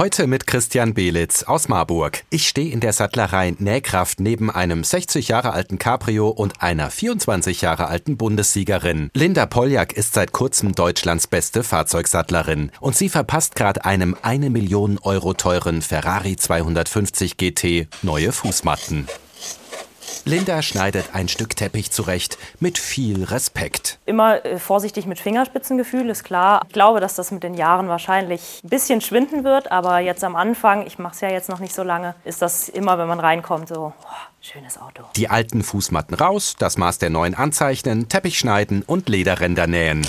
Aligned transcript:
Heute 0.00 0.26
mit 0.26 0.46
Christian 0.46 0.94
Belitz 0.94 1.42
aus 1.42 1.68
Marburg. 1.68 2.24
Ich 2.30 2.48
stehe 2.48 2.72
in 2.72 2.80
der 2.80 2.94
Sattlerei 2.94 3.54
Nähkraft 3.58 4.18
neben 4.18 4.50
einem 4.50 4.82
60 4.82 5.28
Jahre 5.28 5.52
alten 5.52 5.78
Cabrio 5.78 6.30
und 6.30 6.62
einer 6.62 6.90
24 6.90 7.60
Jahre 7.60 7.88
alten 7.88 8.16
Bundessiegerin. 8.16 9.10
Linda 9.12 9.44
Poljak 9.44 9.92
ist 9.92 10.14
seit 10.14 10.32
kurzem 10.32 10.74
Deutschlands 10.74 11.26
beste 11.26 11.62
Fahrzeugsattlerin 11.62 12.72
und 12.80 12.96
sie 12.96 13.10
verpasst 13.10 13.56
gerade 13.56 13.84
einem 13.84 14.16
eine 14.22 14.48
Million 14.48 14.98
Euro 15.02 15.34
teuren 15.34 15.82
Ferrari 15.82 16.36
250 16.36 17.36
GT 17.36 17.86
neue 18.00 18.32
Fußmatten. 18.32 19.06
Linda 20.24 20.62
schneidet 20.62 21.06
ein 21.12 21.28
Stück 21.28 21.56
Teppich 21.56 21.90
zurecht 21.90 22.38
mit 22.60 22.78
viel 22.78 23.24
Respekt. 23.24 23.98
Immer 24.06 24.44
äh, 24.44 24.58
vorsichtig 24.58 25.06
mit 25.06 25.18
Fingerspitzengefühl, 25.18 26.08
ist 26.10 26.24
klar. 26.24 26.62
Ich 26.66 26.72
glaube, 26.72 27.00
dass 27.00 27.14
das 27.14 27.30
mit 27.30 27.42
den 27.42 27.54
Jahren 27.54 27.88
wahrscheinlich 27.88 28.60
ein 28.62 28.68
bisschen 28.68 29.00
schwinden 29.00 29.44
wird, 29.44 29.72
aber 29.72 29.98
jetzt 29.98 30.22
am 30.24 30.36
Anfang, 30.36 30.86
ich 30.86 30.98
mache 30.98 31.14
es 31.14 31.20
ja 31.20 31.30
jetzt 31.30 31.48
noch 31.48 31.58
nicht 31.58 31.74
so 31.74 31.82
lange, 31.82 32.14
ist 32.24 32.42
das 32.42 32.68
immer, 32.68 32.98
wenn 32.98 33.08
man 33.08 33.20
reinkommt, 33.20 33.68
so, 33.68 33.92
oh, 33.98 34.06
schönes 34.40 34.78
Auto. 34.78 35.04
Die 35.16 35.28
alten 35.28 35.62
Fußmatten 35.62 36.16
raus, 36.16 36.56
das 36.58 36.76
Maß 36.76 36.98
der 36.98 37.10
neuen 37.10 37.34
anzeichnen, 37.34 38.08
Teppich 38.08 38.38
schneiden 38.38 38.82
und 38.82 39.08
Lederränder 39.08 39.66
nähen. 39.66 40.06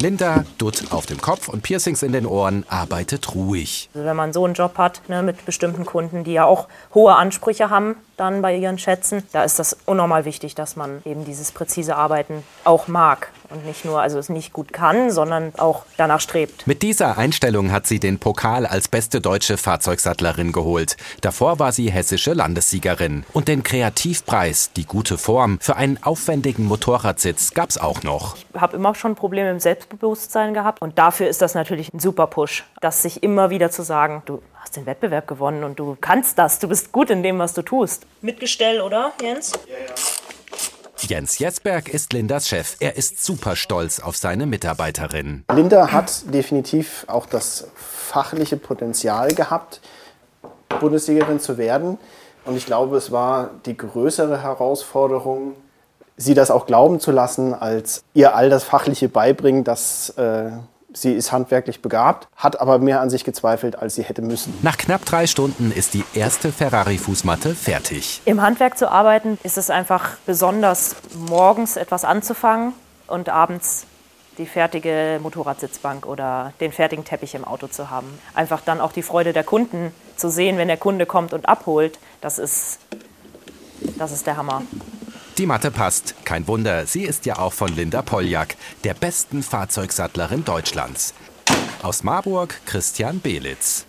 Linda, 0.00 0.44
Dutt 0.56 0.92
auf 0.92 1.04
dem 1.04 1.20
Kopf 1.20 1.48
und 1.48 1.62
Piercings 1.62 2.02
in 2.02 2.12
den 2.12 2.24
Ohren, 2.24 2.64
arbeitet 2.70 3.34
ruhig. 3.34 3.90
Also 3.92 4.06
wenn 4.06 4.16
man 4.16 4.32
so 4.32 4.46
einen 4.46 4.54
Job 4.54 4.78
hat 4.78 5.02
ne, 5.08 5.22
mit 5.22 5.44
bestimmten 5.44 5.84
Kunden, 5.84 6.24
die 6.24 6.32
ja 6.32 6.46
auch 6.46 6.68
hohe 6.94 7.14
Ansprüche 7.14 7.68
haben 7.68 7.96
dann 8.16 8.40
bei 8.40 8.56
ihren 8.56 8.78
Schätzen, 8.78 9.22
da 9.32 9.44
ist 9.44 9.58
das 9.58 9.76
unnormal 9.84 10.24
wichtig, 10.24 10.54
dass 10.54 10.74
man 10.74 11.02
eben 11.04 11.24
dieses 11.26 11.52
präzise 11.52 11.96
Arbeiten 11.96 12.42
auch 12.64 12.88
mag 12.88 13.30
und 13.50 13.66
nicht 13.66 13.84
nur, 13.84 14.00
also 14.00 14.18
es 14.18 14.28
nicht 14.28 14.52
gut 14.52 14.72
kann, 14.72 15.10
sondern 15.10 15.52
auch 15.58 15.84
danach 15.96 16.20
strebt. 16.20 16.66
Mit 16.66 16.82
dieser 16.82 17.18
Einstellung 17.18 17.72
hat 17.72 17.86
sie 17.86 18.00
den 18.00 18.18
Pokal 18.18 18.66
als 18.66 18.88
beste 18.88 19.20
deutsche 19.20 19.56
Fahrzeugsattlerin 19.56 20.52
geholt. 20.52 20.96
Davor 21.20 21.58
war 21.58 21.72
sie 21.72 21.90
hessische 21.90 22.32
Landessiegerin. 22.32 23.24
Und 23.32 23.48
den 23.48 23.62
Kreativpreis, 23.62 24.70
die 24.76 24.86
gute 24.86 25.18
Form, 25.18 25.58
für 25.60 25.76
einen 25.76 26.02
aufwendigen 26.02 26.64
Motorradsitz 26.64 27.54
gab's 27.54 27.78
auch 27.78 28.02
noch. 28.02 28.36
Ich 28.36 28.60
habe 28.60 28.76
immer 28.76 28.94
schon 28.94 29.14
Probleme 29.14 29.50
im 29.50 29.60
Selbstbewusstsein 29.60 30.54
gehabt 30.54 30.80
und 30.80 30.98
dafür 30.98 31.28
ist 31.28 31.42
das 31.42 31.54
natürlich 31.54 31.92
ein 31.92 32.00
super 32.00 32.26
Push, 32.26 32.64
das 32.80 33.02
sich 33.02 33.22
immer 33.22 33.50
wieder 33.50 33.70
zu 33.70 33.82
sagen, 33.82 34.22
du 34.26 34.42
hast 34.60 34.76
den 34.76 34.86
Wettbewerb 34.86 35.26
gewonnen 35.26 35.64
und 35.64 35.78
du 35.78 35.96
kannst 36.00 36.38
das, 36.38 36.58
du 36.58 36.68
bist 36.68 36.92
gut 36.92 37.10
in 37.10 37.22
dem, 37.22 37.38
was 37.38 37.54
du 37.54 37.62
tust. 37.62 38.06
Mitgestell, 38.20 38.80
oder, 38.80 39.12
Jens? 39.20 39.52
Ja, 39.66 39.74
ja. 39.74 40.19
Jens 41.08 41.38
Jesberg 41.38 41.88
ist 41.88 42.12
Lindas 42.12 42.48
Chef. 42.48 42.76
Er 42.80 42.96
ist 42.96 43.24
super 43.24 43.56
stolz 43.56 44.00
auf 44.00 44.16
seine 44.16 44.46
Mitarbeiterin. 44.46 45.44
Linda 45.54 45.92
hat 45.92 46.32
definitiv 46.32 47.04
auch 47.08 47.26
das 47.26 47.68
fachliche 47.74 48.56
Potenzial 48.56 49.34
gehabt, 49.34 49.80
Bundessiegerin 50.80 51.40
zu 51.40 51.58
werden. 51.58 51.98
Und 52.44 52.56
ich 52.56 52.66
glaube, 52.66 52.96
es 52.96 53.10
war 53.10 53.50
die 53.66 53.76
größere 53.76 54.42
Herausforderung, 54.42 55.54
sie 56.16 56.34
das 56.34 56.50
auch 56.50 56.66
glauben 56.66 57.00
zu 57.00 57.10
lassen, 57.10 57.54
als 57.54 58.02
ihr 58.14 58.34
all 58.34 58.50
das 58.50 58.64
Fachliche 58.64 59.08
beibringen, 59.08 59.64
das 59.64 60.10
äh, 60.10 60.50
Sie 60.92 61.12
ist 61.12 61.30
handwerklich 61.30 61.82
begabt, 61.82 62.28
hat 62.36 62.60
aber 62.60 62.78
mehr 62.78 63.00
an 63.00 63.10
sich 63.10 63.24
gezweifelt, 63.24 63.76
als 63.76 63.94
sie 63.94 64.02
hätte 64.02 64.22
müssen. 64.22 64.56
Nach 64.62 64.76
knapp 64.76 65.04
drei 65.04 65.26
Stunden 65.26 65.72
ist 65.72 65.94
die 65.94 66.04
erste 66.14 66.50
Ferrari-Fußmatte 66.50 67.54
fertig. 67.54 68.20
Im 68.24 68.42
Handwerk 68.42 68.76
zu 68.76 68.90
arbeiten 68.90 69.38
ist 69.42 69.56
es 69.56 69.70
einfach 69.70 70.16
besonders, 70.26 70.96
morgens 71.28 71.76
etwas 71.76 72.04
anzufangen 72.04 72.72
und 73.06 73.28
abends 73.28 73.86
die 74.38 74.46
fertige 74.46 75.20
Motorradsitzbank 75.22 76.06
oder 76.06 76.52
den 76.60 76.72
fertigen 76.72 77.04
Teppich 77.04 77.34
im 77.34 77.44
Auto 77.44 77.66
zu 77.66 77.90
haben. 77.90 78.18
Einfach 78.34 78.60
dann 78.60 78.80
auch 78.80 78.92
die 78.92 79.02
Freude 79.02 79.32
der 79.32 79.44
Kunden 79.44 79.92
zu 80.16 80.30
sehen, 80.30 80.56
wenn 80.56 80.68
der 80.68 80.76
Kunde 80.76 81.06
kommt 81.06 81.32
und 81.32 81.48
abholt, 81.48 81.98
das 82.20 82.38
ist, 82.38 82.78
das 83.98 84.12
ist 84.12 84.26
der 84.26 84.36
Hammer. 84.36 84.62
Die 85.38 85.46
Matte 85.46 85.70
passt. 85.70 86.14
Kein 86.24 86.46
Wunder, 86.48 86.86
sie 86.86 87.02
ist 87.02 87.26
ja 87.26 87.38
auch 87.38 87.52
von 87.52 87.74
Linda 87.74 88.02
Poljak, 88.02 88.56
der 88.84 88.94
besten 88.94 89.42
Fahrzeugsattlerin 89.42 90.44
Deutschlands. 90.44 91.14
Aus 91.82 92.02
Marburg 92.02 92.60
Christian 92.66 93.20
Belitz. 93.20 93.86